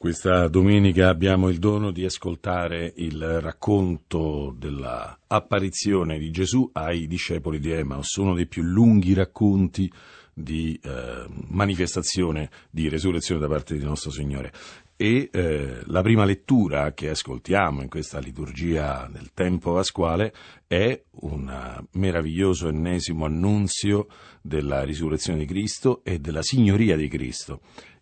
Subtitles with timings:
[0.00, 7.70] Questa domenica abbiamo il dono di ascoltare il racconto dell'apparizione di Gesù ai discepoli di
[7.70, 9.92] Emmaus, uno dei più lunghi racconti
[10.32, 14.54] di eh, manifestazione di resurrezione da parte di nostro Signore.
[14.96, 20.32] E eh, la prima lettura che ascoltiamo in questa liturgia del tempo pasquale
[20.66, 24.06] è un meraviglioso ennesimo annunzio
[24.40, 27.60] della risurrezione di Cristo e della signoria di Cristo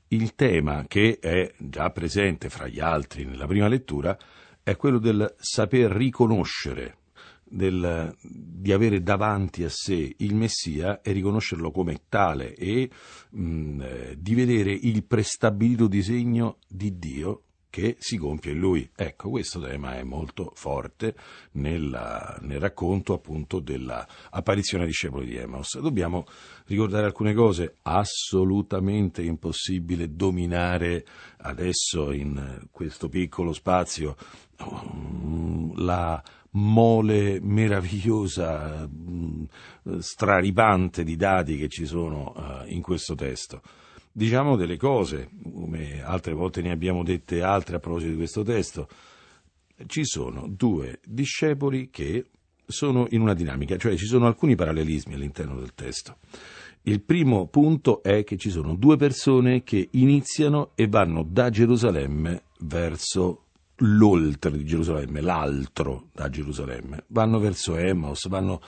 [0.08, 4.16] il tema che è già presente fra gli altri nella prima lettura
[4.62, 6.98] è quello del saper riconoscere,
[7.44, 12.90] del, di avere davanti a sé il Messia e riconoscerlo come tale e
[13.30, 18.88] mh, eh, di vedere il prestabilito disegno di Dio che si compie in lui.
[18.94, 21.14] Ecco, questo tema è molto forte
[21.52, 25.78] nella, nel racconto appunto dell'apparizione ai discepoli di Emmaus.
[25.78, 26.26] Dobbiamo
[26.66, 31.04] ricordare alcune cose, assolutamente impossibile dominare
[31.38, 34.16] adesso in questo piccolo spazio
[34.62, 36.22] mm, la
[36.52, 39.44] mole meravigliosa, mm,
[39.98, 43.60] straripante di dati che ci sono uh, in questo testo
[44.12, 48.88] diciamo delle cose, come altre volte ne abbiamo dette altre a proposito di questo testo.
[49.86, 52.26] Ci sono due discepoli che
[52.66, 56.18] sono in una dinamica, cioè ci sono alcuni parallelismi all'interno del testo.
[56.82, 62.42] Il primo punto è che ci sono due persone che iniziano e vanno da Gerusalemme
[62.60, 63.44] verso
[63.76, 68.60] l'oltre di Gerusalemme, l'altro da Gerusalemme, vanno verso Emmaus, vanno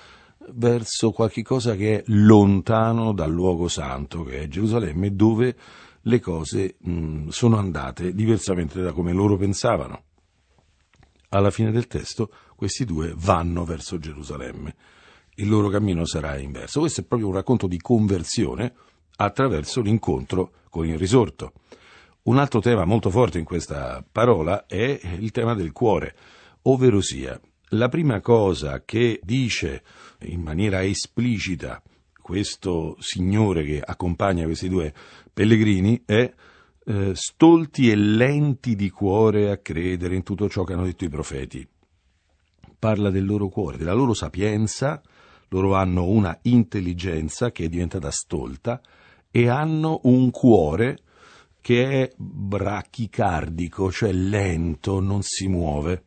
[0.48, 5.56] verso qualche cosa che è lontano dal luogo santo, che è Gerusalemme, dove
[6.02, 10.04] le cose mh, sono andate diversamente da come loro pensavano.
[11.30, 14.74] Alla fine del testo questi due vanno verso Gerusalemme.
[15.36, 16.80] Il loro cammino sarà inverso.
[16.80, 18.74] Questo è proprio un racconto di conversione
[19.16, 21.52] attraverso l'incontro con il risorto.
[22.22, 26.14] Un altro tema molto forte in questa parola è il tema del cuore,
[26.62, 27.40] ovvero sia
[27.70, 29.82] la prima cosa che dice
[30.22, 31.80] in maniera esplicita
[32.20, 34.92] questo signore che accompagna questi due
[35.32, 36.32] pellegrini è
[36.84, 41.08] eh, stolti e lenti di cuore a credere in tutto ciò che hanno detto i
[41.08, 41.66] profeti.
[42.78, 45.00] Parla del loro cuore, della loro sapienza,
[45.48, 48.80] loro hanno una intelligenza che è diventata stolta
[49.30, 50.98] e hanno un cuore
[51.60, 56.04] che è brachicardico, cioè lento, non si muove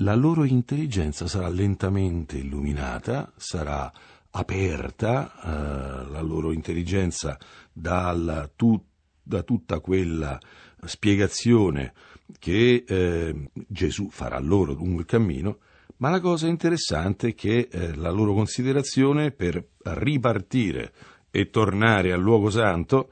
[0.00, 3.90] la loro intelligenza sarà lentamente illuminata, sarà
[4.30, 7.36] aperta eh, la loro intelligenza
[7.72, 8.80] dalla, tu,
[9.22, 10.38] da tutta quella
[10.84, 11.94] spiegazione
[12.38, 15.58] che eh, Gesù farà loro lungo il cammino,
[15.96, 20.92] ma la cosa interessante è che eh, la loro considerazione per ripartire
[21.30, 23.10] e tornare al luogo santo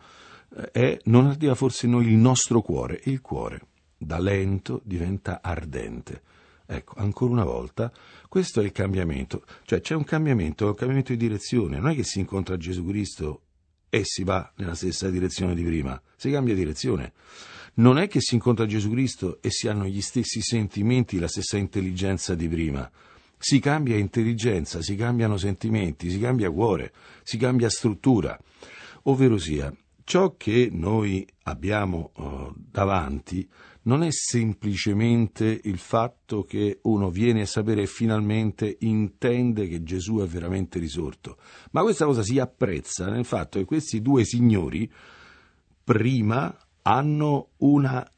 [0.55, 3.61] eh, è non arriva forse noi il nostro cuore, il cuore
[3.99, 6.23] da lento diventa ardente
[6.67, 7.93] Ecco, ancora una volta,
[8.29, 12.03] questo è il cambiamento, cioè c'è un cambiamento, un cambiamento di direzione, non è che
[12.03, 13.43] si incontra Gesù Cristo
[13.89, 17.13] e si va nella stessa direzione di prima, si cambia direzione.
[17.75, 21.59] Non è che si incontra Gesù Cristo e si hanno gli stessi sentimenti, la stessa
[21.59, 22.91] intelligenza di prima.
[23.39, 28.39] Si cambia intelligenza, si cambiano sentimenti, si cambia cuore, si cambia struttura.
[29.03, 29.71] Ovvero sia,
[30.05, 33.47] ciò che noi abbiamo uh, davanti
[33.87, 40.19] non è semplicemente il fatto che uno viene a sapere e finalmente intende che Gesù
[40.19, 41.39] è veramente risorto,
[41.71, 44.91] ma questa cosa si apprezza nel fatto che questi due signori
[45.83, 48.09] prima hanno una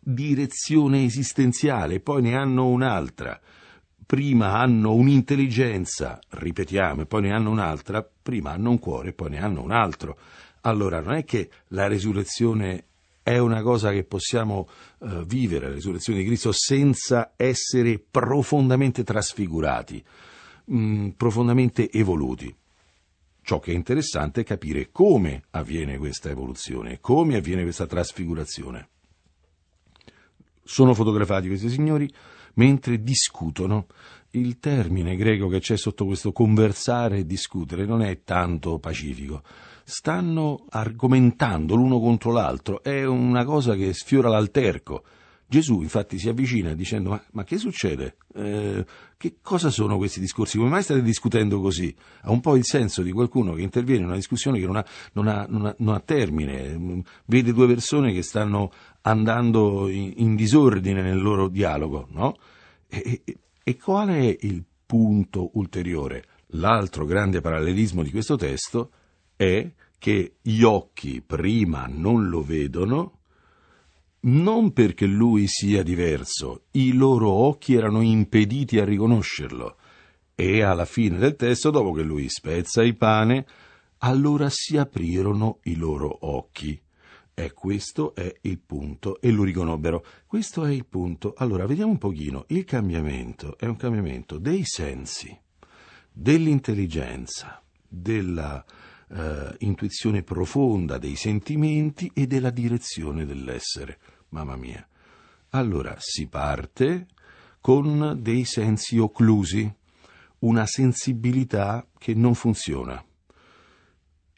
[0.00, 3.40] direzione esistenziale, poi ne hanno un'altra.
[4.06, 9.42] Prima hanno un'intelligenza, ripetiamo, e poi ne hanno un'altra, prima hanno un cuore poi ne
[9.42, 10.18] hanno un altro.
[10.62, 12.84] Allora non è che la resurrezione
[13.28, 14.66] è una cosa che possiamo
[15.00, 20.02] uh, vivere, la risurrezione di Cristo, senza essere profondamente trasfigurati,
[20.64, 22.54] mh, mm, profondamente evoluti.
[23.42, 28.88] Ciò che è interessante è capire come avviene questa evoluzione, come avviene questa trasfigurazione.
[30.64, 32.10] Sono fotografati questi signori
[32.54, 33.88] mentre discutono.
[34.32, 39.42] Il termine greco che c'è sotto questo conversare e discutere non è tanto pacifico
[39.88, 45.02] stanno argomentando l'uno contro l'altro, è una cosa che sfiora l'alterco.
[45.46, 48.18] Gesù infatti si avvicina dicendo ma, ma che succede?
[48.34, 48.84] Eh,
[49.16, 50.58] che cosa sono questi discorsi?
[50.58, 51.94] Come mai state discutendo così?
[52.20, 54.84] Ha un po' il senso di qualcuno che interviene in una discussione che non ha,
[55.14, 58.70] non ha, non ha, non ha termine, vede due persone che stanno
[59.00, 62.36] andando in, in disordine nel loro dialogo, no?
[62.86, 63.22] E,
[63.68, 66.24] e qual è il punto ulteriore?
[66.52, 68.92] L'altro grande parallelismo di questo testo
[69.36, 73.18] è che gli occhi prima non lo vedono,
[74.20, 79.76] non perché lui sia diverso, i loro occhi erano impediti a riconoscerlo.
[80.34, 83.46] E alla fine del testo, dopo che lui spezza il pane,
[83.98, 86.80] allora si aprirono i loro occhi.
[87.38, 90.04] E questo è il punto, e lo riconobbero.
[90.26, 91.34] Questo è il punto.
[91.36, 92.46] Allora, vediamo un pochino.
[92.48, 95.38] Il cambiamento è un cambiamento dei sensi,
[96.10, 98.64] dell'intelligenza, della
[99.08, 104.00] eh, intuizione profonda dei sentimenti e della direzione dell'essere.
[104.30, 104.84] Mamma mia.
[105.50, 107.06] Allora si parte
[107.60, 109.72] con dei sensi occlusi,
[110.40, 113.00] una sensibilità che non funziona.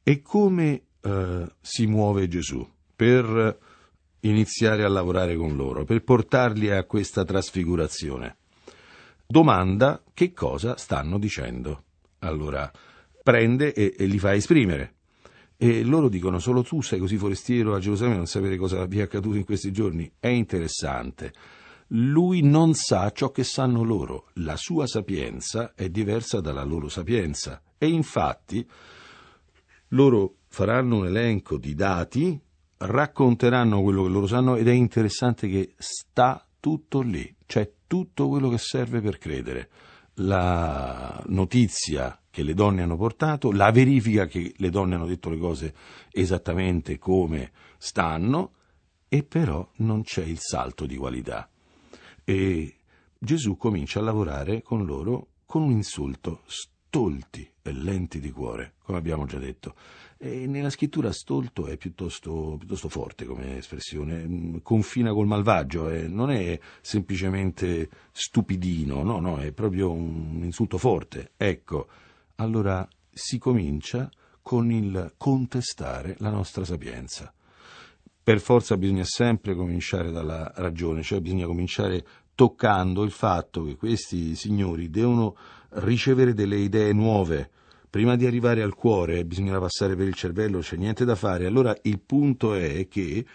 [0.02, 3.58] E come eh, si muove Gesù per
[4.20, 8.36] iniziare a lavorare con loro, per portarli a questa trasfigurazione?
[9.26, 11.84] Domanda che cosa stanno dicendo.
[12.18, 12.70] Allora,
[13.22, 14.96] prende e, e li fa esprimere.
[15.56, 19.02] E loro dicono: Solo tu sei così forestiero a Gerusalemme, non sapere cosa vi è
[19.02, 20.12] accaduto in questi giorni.
[20.20, 21.32] È interessante.
[21.92, 24.26] Lui non sa ciò che sanno loro.
[24.34, 27.62] La sua sapienza è diversa dalla loro sapienza.
[27.78, 28.68] E infatti
[29.88, 32.38] loro faranno un elenco di dati,
[32.82, 37.34] racconteranno quello che loro sanno ed è interessante che sta tutto lì.
[37.46, 39.70] C'è tutto quello che serve per credere.
[40.14, 45.38] La notizia che le donne hanno portato, la verifica che le donne hanno detto le
[45.38, 45.74] cose
[46.10, 48.52] esattamente come stanno,
[49.08, 51.48] e però non c'è il salto di qualità.
[52.24, 52.76] E
[53.18, 58.98] Gesù comincia a lavorare con loro con un insulto, stolti e lenti di cuore, come
[58.98, 59.74] abbiamo già detto.
[60.22, 66.08] E nella scrittura stolto è piuttosto, piuttosto forte come espressione, mm, confina col malvagio, eh,
[66.08, 71.30] non è semplicemente stupidino, no, no, è proprio un insulto forte.
[71.38, 71.88] Ecco,
[72.34, 74.10] allora si comincia
[74.42, 77.32] con il contestare la nostra sapienza.
[78.22, 84.34] Per forza bisogna sempre cominciare dalla ragione, cioè bisogna cominciare toccando il fatto che questi
[84.34, 85.34] signori devono
[85.70, 87.50] ricevere delle idee nuove.
[87.90, 91.46] Prima di arrivare al cuore bisogna passare per il cervello, c'è niente da fare.
[91.46, 93.26] Allora il punto è che,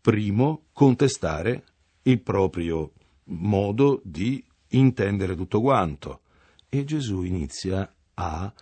[0.00, 1.64] primo, contestare
[2.02, 2.92] il proprio
[3.24, 6.20] modo di intendere tutto quanto.
[6.68, 8.52] E Gesù inizia a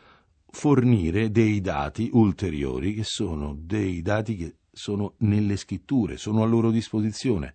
[0.48, 6.70] fornire dei dati ulteriori che sono dei dati che sono nelle scritture, sono a loro
[6.70, 7.52] disposizione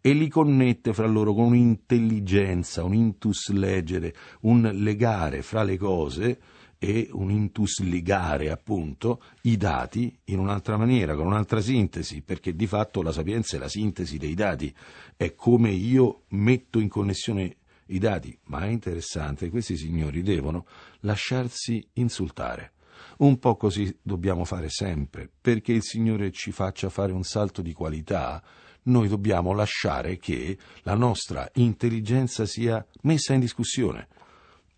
[0.00, 6.38] e li connette fra loro con un'intelligenza, un intus leggere, un legare fra le cose
[6.84, 12.66] e un intus ligare appunto i dati in un'altra maniera, con un'altra sintesi, perché di
[12.66, 14.74] fatto la sapienza è la sintesi dei dati,
[15.16, 20.66] è come io metto in connessione i dati, ma è interessante, questi signori devono
[21.00, 22.72] lasciarsi insultare.
[23.16, 27.72] Un po' così dobbiamo fare sempre, perché il Signore ci faccia fare un salto di
[27.72, 28.42] qualità,
[28.84, 34.08] noi dobbiamo lasciare che la nostra intelligenza sia messa in discussione.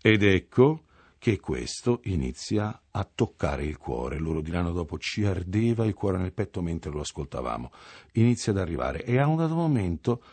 [0.01, 0.83] Ed ecco
[1.27, 4.17] che questo inizia a toccare il cuore.
[4.17, 7.69] Loro diranno dopo ci ardeva il cuore nel petto mentre lo ascoltavamo.
[8.13, 10.23] Inizia ad arrivare e a un dato momento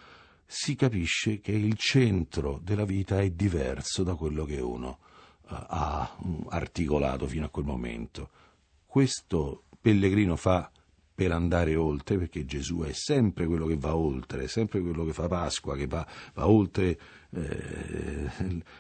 [0.47, 4.99] si capisce che il centro della vita è diverso da quello che uno
[5.49, 8.31] uh, ha mm, articolato fino a quel momento.
[8.87, 10.71] Questo pellegrino fa
[11.15, 15.13] per andare oltre, perché Gesù è sempre quello che va oltre, è sempre quello che
[15.13, 16.99] fa Pasqua, che va, va oltre
[17.31, 18.31] eh,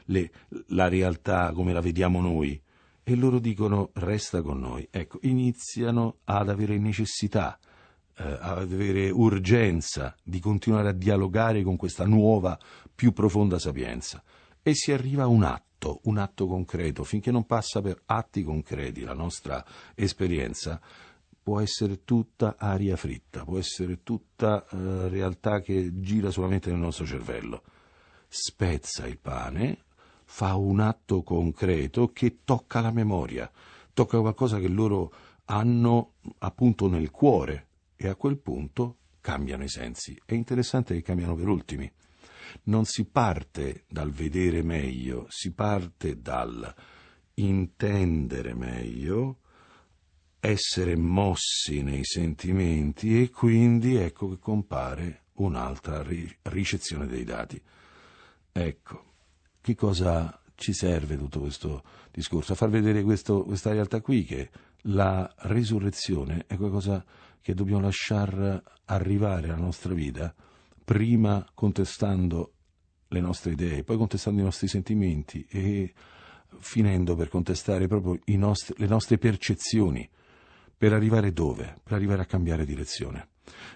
[0.07, 0.31] le,
[0.69, 2.61] la realtà come la vediamo noi.
[3.07, 4.89] E loro dicono resta con noi.
[4.91, 7.59] Ecco, iniziano ad avere necessità
[8.17, 12.59] eh, ad avere urgenza di continuare a dialogare con questa nuova,
[12.95, 14.23] più profonda sapienza.
[14.63, 19.03] E si arriva a un atto, un atto concreto, finché non passa per atti concreti
[19.03, 20.81] la nostra esperienza,
[21.45, 27.05] può essere tutta aria fritta, può essere tutta eh, realtà che gira solamente nel nostro
[27.05, 27.63] cervello.
[28.27, 29.85] Spezza il pane,
[30.25, 33.49] fa un atto concreto che tocca la memoria,
[33.93, 35.13] tocca qualcosa che loro
[35.45, 40.19] hanno appunto nel cuore, e a quel punto cambiano i sensi.
[40.25, 41.93] È interessante che cambiano per ultimi.
[42.65, 46.75] Non si parte dal vedere meglio, si parte dal
[47.35, 49.41] intendere meglio,
[50.47, 56.05] essere mossi nei sentimenti e quindi ecco che compare un'altra
[56.43, 57.61] ricezione dei dati.
[58.53, 59.05] Ecco,
[59.63, 62.53] che cosa ci serve tutto questo discorso?
[62.53, 64.51] A far vedere questo, questa realtà qui che
[64.83, 67.03] la risurrezione è qualcosa
[67.41, 70.35] che dobbiamo lasciar arrivare alla nostra vita,
[70.85, 72.53] prima contestando
[73.09, 75.93] le nostre idee, poi contestando i nostri sentimenti e
[76.59, 80.09] finendo per contestare proprio nostri, le nostre percezioni,
[80.85, 81.77] per arrivare dove?
[81.83, 83.29] Per arrivare a cambiare direzione.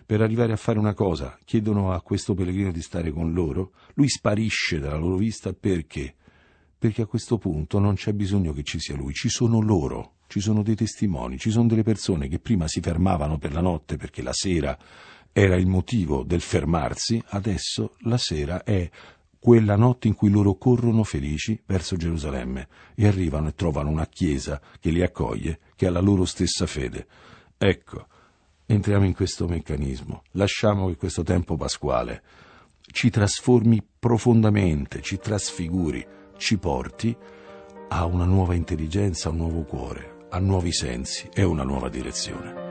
[0.04, 4.10] Per arrivare a fare una cosa, chiedono a questo pellegrino di stare con loro, lui
[4.10, 6.16] sparisce dalla loro vista perché?
[6.76, 10.40] Perché a questo punto non c'è bisogno che ci sia lui, ci sono loro, ci
[10.40, 14.20] sono dei testimoni, ci sono delle persone che prima si fermavano per la notte perché
[14.20, 14.76] la sera
[15.32, 18.86] era il motivo del fermarsi, adesso la sera è
[19.48, 24.60] quella notte in cui loro corrono felici verso Gerusalemme e arrivano e trovano una chiesa
[24.78, 27.06] che li accoglie, che ha la loro stessa fede.
[27.56, 28.08] Ecco,
[28.66, 32.22] entriamo in questo meccanismo, lasciamo che questo tempo pasquale
[32.92, 37.16] ci trasformi profondamente, ci trasfiguri, ci porti
[37.88, 42.67] a una nuova intelligenza, a un nuovo cuore, a nuovi sensi e una nuova direzione.